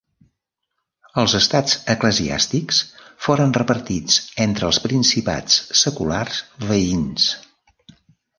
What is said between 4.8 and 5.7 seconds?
principats